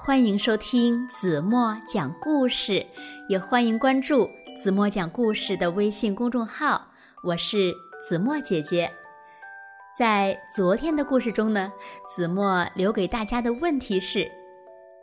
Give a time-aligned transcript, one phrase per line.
[0.00, 2.86] 欢迎收听子墨讲故事，
[3.28, 6.80] 也欢迎关注子墨讲故事的微信公众号。
[7.22, 8.90] 我是子墨姐姐。
[9.98, 11.70] 在昨天的故事中呢，
[12.08, 14.26] 子墨留给大家的问题是：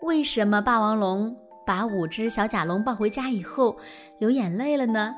[0.02, 3.78] 为什么霸王龙把五只小甲龙抱回家以后
[4.18, 5.14] 流眼泪了呢？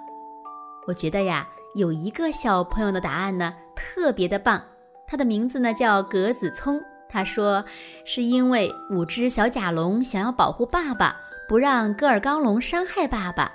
[0.87, 4.61] 我觉得呀，有一个小朋友的答案呢特别的棒，
[5.07, 6.81] 他的名字呢叫格子聪。
[7.09, 7.63] 他说
[8.03, 11.15] ：“是因为五只小甲龙想要保护爸爸，
[11.47, 13.51] 不让戈尔冈龙伤害爸爸。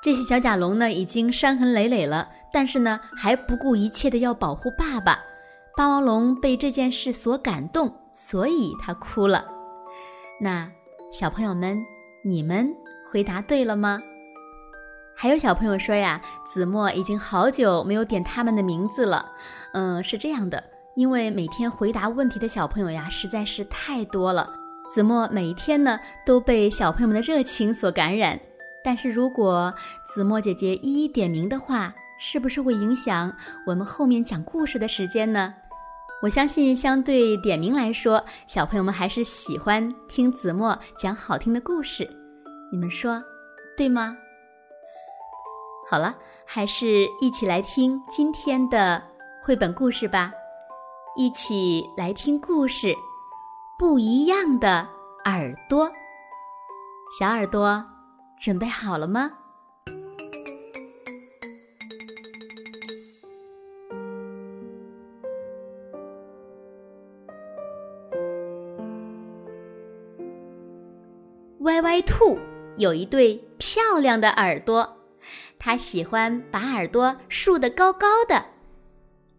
[0.00, 5.18] 这些小甲龙呢，已经伤痕累累了，但是呢，还不顾一切的要保护爸爸。
[5.76, 9.44] 霸王龙被这件事所感动，所以他哭了。
[10.40, 10.70] 那
[11.12, 11.78] 小朋友们，
[12.24, 12.68] 你们
[13.10, 14.00] 回答对了吗？
[15.14, 19.32] 还有小朋友说呀，子墨已经好久没有点他们的名字了。
[19.72, 20.62] 嗯，是这样的。”
[20.98, 24.52] 因为每天回答问题的小朋友呀，实在是太多了。
[24.92, 25.96] 子墨每一天呢
[26.26, 28.36] 都被小朋友们的热情所感染。
[28.82, 29.72] 但是如果
[30.08, 33.32] 子墨姐姐一一点名的话，是不是会影响
[33.64, 35.54] 我们后面讲故事的时间呢？
[36.20, 42.10] 我相信，相对点名来说，小朋友们还是喜欢听子墨讲好听的故事。
[42.72, 43.22] 你们说
[43.76, 44.16] 对吗？
[45.88, 46.12] 好了，
[46.44, 49.00] 还是一起来听今天的
[49.40, 50.32] 绘本故事吧。
[51.18, 52.86] 一起来听故事，
[53.76, 54.86] 《不一样的
[55.24, 55.84] 耳朵》。
[57.18, 57.84] 小耳朵
[58.40, 59.28] 准备好了吗？
[71.62, 72.38] 歪歪兔
[72.76, 74.96] 有一对漂亮的耳朵，
[75.58, 78.40] 它喜欢把耳朵竖得高高的。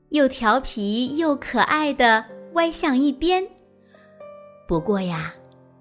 [0.10, 3.46] 又调皮又可爱的歪向一边。
[4.68, 5.34] 不过呀，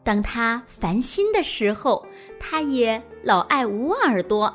[0.02, 2.06] 当他烦心的时候，
[2.38, 4.52] 他也老爱捂耳朵。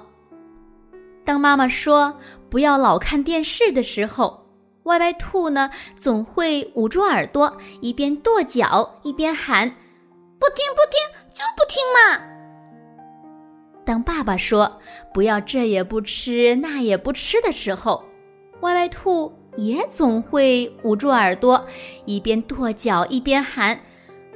[1.25, 2.13] 当妈妈说
[2.49, 4.45] 不要老看电视的时候，
[4.83, 9.69] 歪歪兔呢总会捂住耳朵，一边跺脚一边喊
[10.37, 12.21] ：“不听不听就不听嘛！”
[13.85, 14.79] 当爸爸说
[15.13, 18.03] 不要这也不吃那也不吃的时候，
[18.61, 19.31] 歪歪兔。
[19.55, 21.65] 也总会捂住耳朵，
[22.05, 23.75] 一边跺脚一边喊：“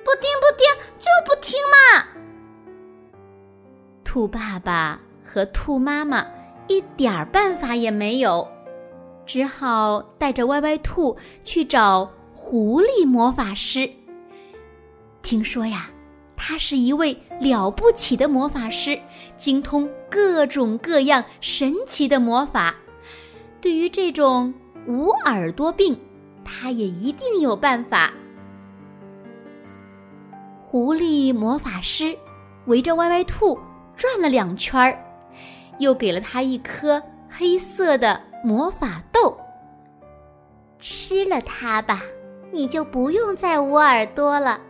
[0.03, 0.67] 不听不听
[0.97, 2.05] 就不听嘛！”
[4.03, 6.25] 兔爸爸和兔妈妈
[6.67, 8.47] 一点儿办法也没有，
[9.25, 13.89] 只好带着歪歪兔去找狐狸魔法师。
[15.21, 15.89] 听说呀，
[16.35, 18.97] 他是一位了不起的魔法师，
[19.37, 22.75] 精通各种各样神奇的魔法。
[23.59, 24.53] 对于这种……
[24.87, 25.99] 无耳朵病，
[26.45, 28.09] 他也一定有办法。
[30.63, 32.17] 狐狸魔法师
[32.65, 33.59] 围着歪歪兔
[33.95, 34.97] 转了两圈儿，
[35.79, 39.37] 又给了他一颗黑色的魔法豆。
[40.79, 42.01] 吃了它吧，
[42.51, 44.61] 你就不用再捂耳朵了。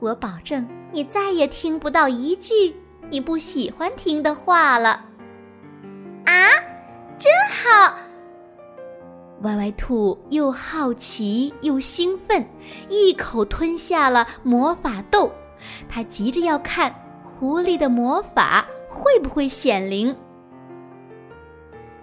[0.00, 2.74] 我保证，你再也听不到一句
[3.08, 5.04] 你不喜欢听的话了。
[6.26, 6.50] 啊，
[7.18, 7.96] 真好！
[9.42, 12.44] 歪歪兔又好奇又兴奋，
[12.88, 15.30] 一口吞下了魔法豆。
[15.88, 16.94] 他急着要看
[17.24, 20.14] 狐狸的魔法会不会显灵。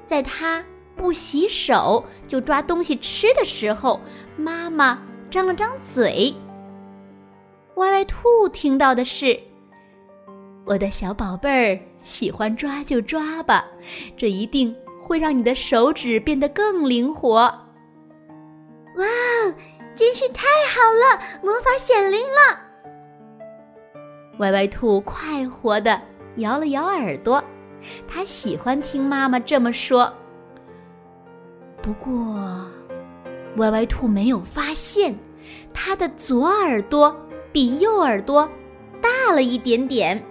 [0.05, 0.63] 在他
[0.95, 4.01] 不洗手就抓东西吃的时候，
[4.35, 6.33] 妈妈张了张嘴。
[7.75, 9.39] 歪歪兔听到的是
[10.65, 13.65] ：“我的小宝贝儿，喜欢抓就抓吧，
[14.17, 14.75] 这一定。”
[15.09, 17.33] 会让你的手指变得更灵活。
[18.95, 19.05] 哇，
[19.95, 21.19] 真是太好了！
[21.41, 22.59] 魔法显灵了。
[24.37, 25.99] 歪歪兔快活的
[26.35, 27.43] 摇了摇耳朵，
[28.07, 30.13] 他喜欢听妈妈这么说。
[31.81, 32.69] 不过，
[33.57, 35.17] 歪歪兔没有发现，
[35.73, 37.15] 他的左耳朵
[37.51, 38.47] 比右耳朵
[39.01, 40.23] 大了一点点。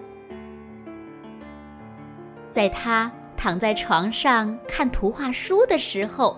[2.52, 3.10] 在他。
[3.38, 6.37] 躺在床上看图画书的时候，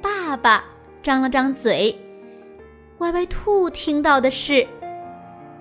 [0.00, 0.64] 爸爸
[1.02, 1.94] 张了张嘴。
[2.98, 4.66] 歪歪兔听到的是：“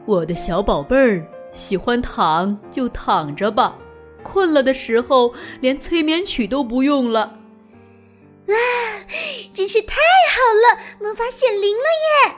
[0.06, 3.76] 我的小宝贝儿，喜欢躺就躺着吧，
[4.24, 7.38] 困了的时候连催眠曲都不用了。
[8.48, 8.56] 哇，
[9.54, 9.96] 真是太
[10.30, 12.36] 好了，魔法显灵了耶！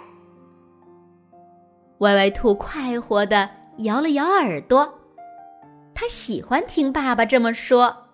[2.00, 3.50] 歪歪兔快活的
[3.80, 5.00] 摇了摇耳朵，
[5.94, 8.07] 他喜欢听爸爸这么说。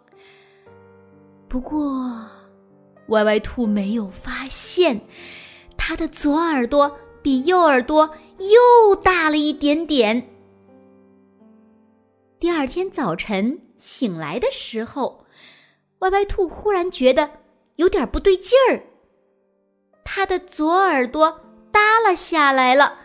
[1.54, 2.12] 不过，
[3.10, 5.00] 歪歪兔没有发现，
[5.78, 8.10] 它的左耳朵比右耳朵
[8.40, 10.36] 又大了一点点。
[12.40, 15.28] 第二天早晨醒来的时候，
[16.00, 17.30] 歪歪兔忽然觉得
[17.76, 18.82] 有点不对劲儿。
[20.04, 21.40] 他的左耳朵
[21.72, 22.98] 耷拉下来了，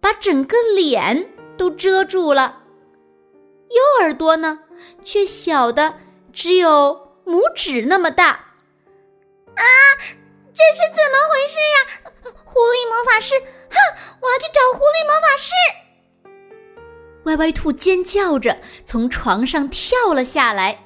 [0.00, 2.62] 把整个脸都遮住了。
[3.70, 4.60] 右耳朵呢，
[5.02, 5.92] 却小的
[6.32, 8.30] 只有拇指那么大。
[9.54, 9.62] 啊，
[10.52, 11.76] 这是怎么回事呀？
[12.44, 13.34] 狐狸魔法师，
[13.70, 13.76] 哼，
[14.20, 15.54] 我要去找狐狸魔法师！
[17.24, 20.76] 歪歪兔尖叫着从床上跳了下来，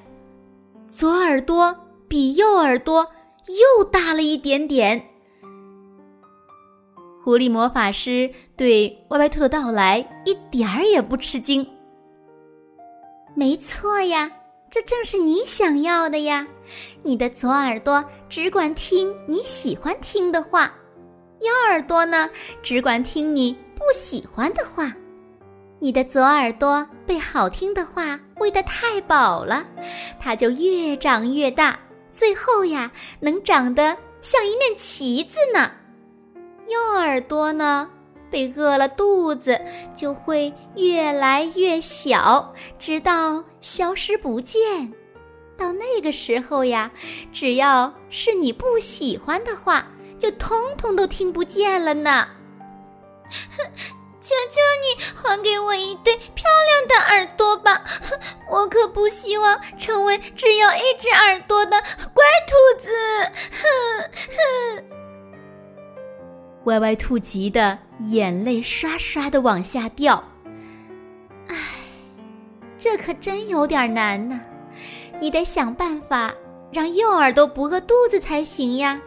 [0.87, 1.75] 左耳朵
[2.07, 3.09] 比右耳朵
[3.47, 5.03] 又大了一点点。
[7.23, 11.67] 狐狸魔法师对歪歪兔的到来一点儿也不吃惊。
[13.33, 14.31] 没错呀，
[14.75, 16.45] 这正是你想要的呀！
[17.01, 20.69] 你的左耳朵只管听你喜欢听的话，
[21.39, 22.29] 右耳朵呢，
[22.61, 24.93] 只管听你不喜欢的话。
[25.79, 29.65] 你的左耳朵被好听的话喂得太饱了，
[30.19, 31.79] 它就越长越大，
[32.11, 32.91] 最后呀，
[33.21, 35.71] 能长得像一面旗子呢。
[36.67, 37.89] 右耳朵呢，
[38.29, 39.59] 被饿了肚子，
[39.95, 44.91] 就会越来越小，直到消失不见。
[45.57, 46.91] 到那个时候呀，
[47.31, 49.87] 只要是你不喜欢的话，
[50.19, 52.27] 就通通都听不见了呢。
[54.21, 57.83] 求求你还给我一对漂亮的耳朵吧！
[58.49, 61.79] 我可不希望成为只有一只耳朵的
[62.11, 62.91] 乖兔子。
[63.51, 64.94] 哼哼！
[66.65, 70.23] 歪歪兔急得眼泪刷刷的往下掉。
[71.47, 71.55] 唉，
[72.77, 74.39] 这可真有点难呢。
[75.19, 76.33] 你得想办法
[76.71, 79.01] 让右耳朵不饿肚子才行呀。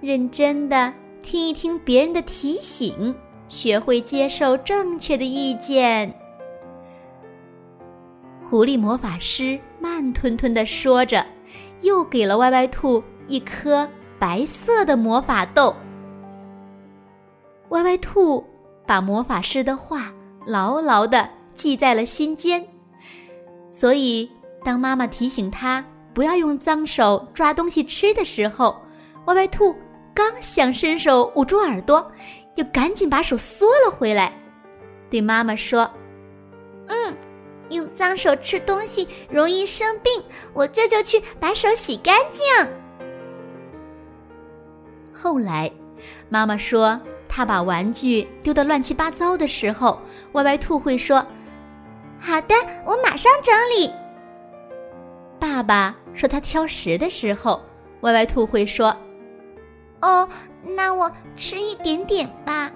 [0.00, 0.92] 认真的
[1.22, 3.14] 听一听别人的提醒。
[3.46, 6.12] 学会接受正确的意见。
[8.42, 11.24] 狐狸魔法师慢吞吞的说着，
[11.82, 13.86] 又给了歪歪兔一颗
[14.18, 15.76] 白色的魔法豆。
[17.74, 18.42] 歪歪兔
[18.86, 20.12] 把魔法师的话
[20.46, 22.64] 牢牢的记在了心间，
[23.68, 24.30] 所以
[24.62, 25.84] 当妈妈提醒他
[26.14, 28.80] 不要用脏手抓东西吃的时候，
[29.26, 29.74] 歪歪兔
[30.14, 32.10] 刚想伸手捂住耳朵。
[32.56, 34.32] 又赶紧把手缩了回来，
[35.10, 35.90] 对妈妈说
[36.86, 37.16] ：“嗯，
[37.70, 40.22] 用脏手吃东西容易生病，
[40.52, 42.44] 我这就去把手洗干净。”
[45.12, 45.68] 后来，
[46.28, 50.00] 妈妈说他把玩具丢得乱七八糟的时候，
[50.32, 51.24] 歪歪兔会说
[52.20, 52.54] ：“好的，
[52.84, 53.90] 我马上整理。”
[55.40, 57.60] 爸爸说他挑食的时候，
[58.00, 58.96] 歪歪兔会说。
[60.00, 60.28] 哦，
[60.76, 62.70] 那我吃一点点吧。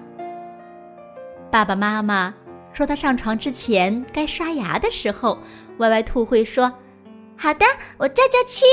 [1.51, 2.33] 爸爸妈妈
[2.73, 5.37] 说他上床之前该刷牙的时候，
[5.77, 6.71] 歪歪兔会说
[7.37, 7.65] ：“好的，
[7.97, 8.65] 我这就去。”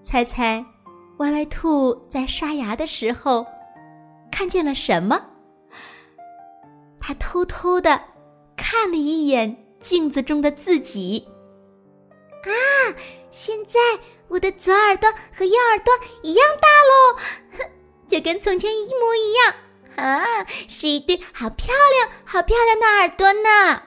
[0.00, 0.64] 猜猜，
[1.18, 3.46] 歪歪兔在刷牙的时候
[4.30, 5.20] 看见了什么？
[7.00, 8.00] 他偷偷的
[8.56, 11.26] 看了一眼镜子中的自己。
[12.44, 12.50] 啊，
[13.30, 13.78] 现在。
[14.28, 17.66] 我的左耳朵和右耳朵一样大喽，
[18.06, 19.54] 就跟从前一模一样
[19.96, 20.44] 啊！
[20.68, 23.82] 是一对好漂亮、好漂亮的耳朵呢。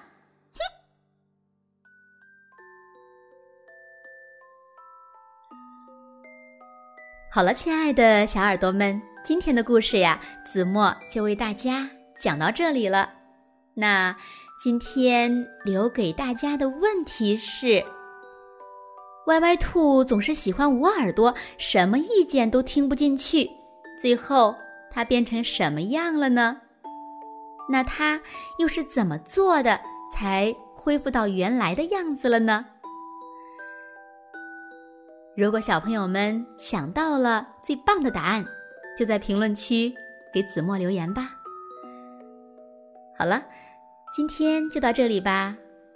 [7.33, 13.09] 好了，亲爱的小耳朵们，今天的故事呀，子墨就为大家讲到这里了。
[13.73, 14.13] 那
[14.61, 17.81] 今天留给大家的问题是。
[19.27, 23.49] 歪歪兔总是喜欢捂耳朵，什么意见都听不进去。
[23.97, 24.53] 最后，
[24.91, 26.57] 它变成什么样了呢？
[27.69, 28.19] 那它
[28.57, 29.79] 又是怎么做的，
[30.13, 32.65] 才恢复到原来的样子了呢？
[35.35, 38.45] 如果小朋友们想到了最棒的答案，
[38.97, 39.93] 就在评论区
[40.33, 41.29] 给子墨留言吧。
[43.17, 43.41] 好了，
[44.13, 45.55] 今天就到这里吧。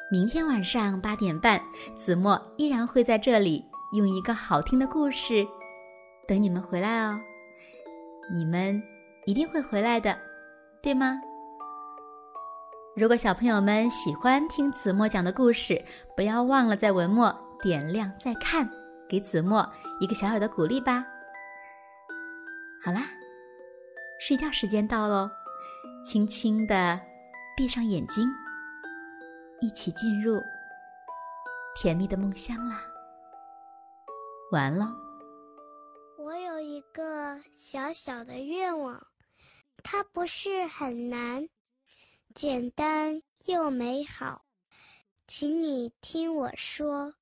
[0.10, 1.62] 明天晚上八点半，
[1.98, 5.46] 子墨依然会在这里用一个好听的故事
[6.28, 7.20] 等你们回来哦。
[8.34, 8.82] 你们
[9.26, 10.18] 一定会回来的，
[10.82, 11.20] 对吗？
[12.96, 15.84] 如果小朋友们喜欢听子墨讲的故事，
[16.16, 18.70] 不要忘了在文末点亮再看，
[19.08, 19.68] 给子墨
[20.00, 21.06] 一个小小的鼓励吧。
[22.84, 23.10] 好啦，
[24.20, 25.30] 睡觉时间到喽，
[26.06, 27.00] 轻轻的
[27.56, 28.28] 闭上眼睛，
[29.62, 30.42] 一起进入
[31.76, 32.82] 甜蜜的梦乡啦。
[34.52, 34.94] 完了。
[36.18, 39.06] 我有一个小小的愿望，
[39.84, 41.48] 它不是很难，
[42.34, 44.44] 简单又美好，
[45.28, 47.14] 请你听我说。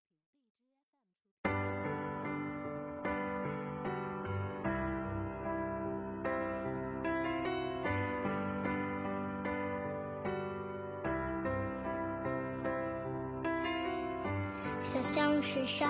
[15.42, 15.89] 世上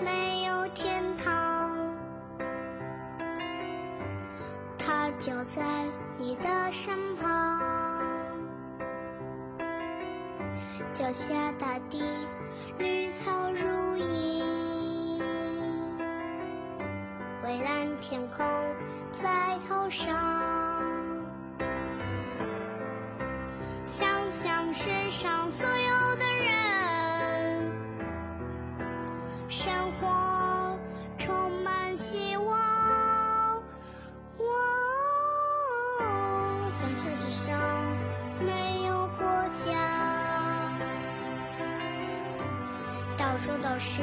[0.00, 1.96] 没有天堂，
[4.78, 5.62] 它就在
[6.16, 7.60] 你的身旁。
[10.92, 12.00] 脚下大地
[12.78, 15.22] 绿草如茵，
[17.42, 18.46] 蔚蓝天空
[19.12, 20.67] 在头上。
[43.80, 44.02] 是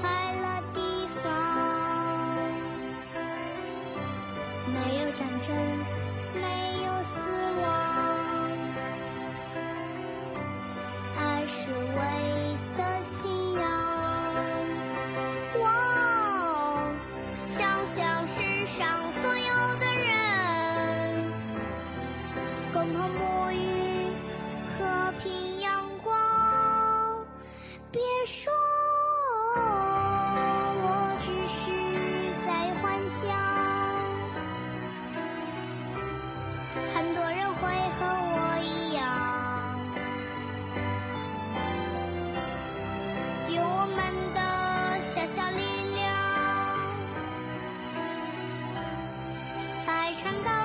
[0.00, 0.08] 快
[0.40, 0.80] 乐地
[1.20, 1.24] 方，
[4.72, 5.83] 没有战争，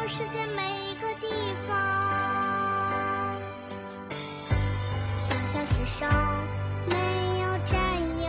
[0.09, 1.27] 世界每一个地
[1.67, 1.77] 方。
[5.15, 6.09] 想象世上
[6.87, 6.95] 没
[7.41, 7.77] 有占
[8.19, 8.27] 有，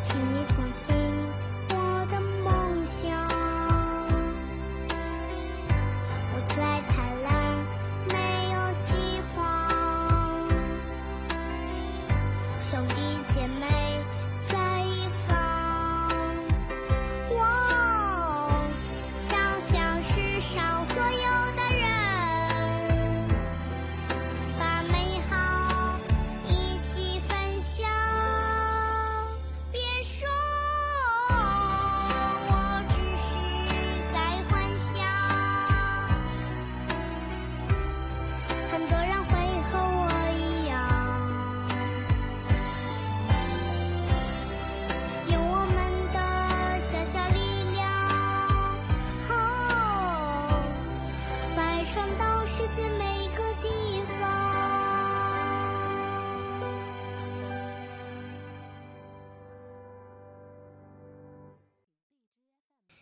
[0.00, 0.44] 请你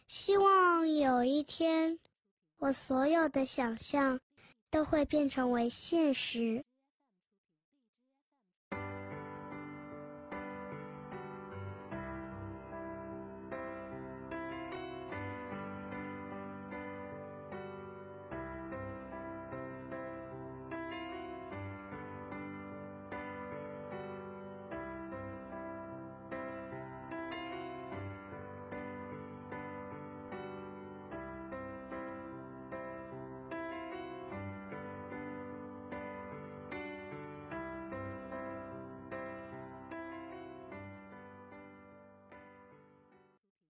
[0.07, 1.99] 希望有一天，
[2.59, 4.21] 我所有的想象
[4.71, 6.65] 都会变成为现实。